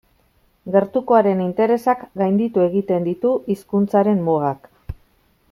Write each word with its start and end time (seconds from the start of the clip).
Gertukoaren 0.75 1.43
interesak 1.43 2.01
gainditu 2.23 2.65
egiten 2.69 3.07
ditu 3.11 3.35
hizkuntzaren 3.57 4.27
mugak. 4.31 4.69